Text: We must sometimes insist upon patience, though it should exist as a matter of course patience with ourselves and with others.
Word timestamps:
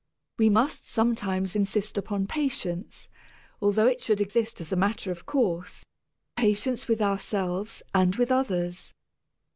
We 0.39 0.49
must 0.49 0.87
sometimes 0.89 1.55
insist 1.55 1.95
upon 1.95 2.25
patience, 2.25 3.07
though 3.59 3.85
it 3.85 4.01
should 4.01 4.19
exist 4.19 4.59
as 4.59 4.71
a 4.71 4.75
matter 4.75 5.11
of 5.11 5.27
course 5.27 5.85
patience 6.35 6.87
with 6.87 7.01
ourselves 7.03 7.83
and 7.93 8.15
with 8.15 8.31
others. 8.31 8.95